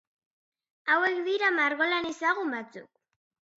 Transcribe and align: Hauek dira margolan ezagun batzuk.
Hauek 0.93 1.19
dira 1.27 1.51
margolan 1.59 2.11
ezagun 2.15 2.53
batzuk. 2.59 2.91